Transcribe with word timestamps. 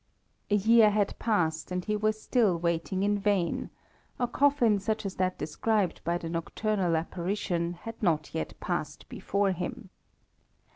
A 0.49 0.55
year 0.55 0.89
had 0.89 1.19
passed, 1.19 1.69
and 1.71 1.85
he 1.85 1.95
was 1.95 2.19
still 2.19 2.57
waiting 2.57 3.03
in 3.03 3.19
vain 3.19 3.69
a 4.19 4.27
coffin 4.27 4.79
such 4.79 5.05
as 5.05 5.17
that 5.17 5.37
described 5.37 6.01
by 6.03 6.17
the 6.17 6.27
nocturnal 6.27 6.95
apparition 6.95 7.73
had 7.73 8.01
not 8.01 8.33
yet 8.33 8.59
passed 8.59 9.07
before 9.09 9.51
him. 9.51 9.91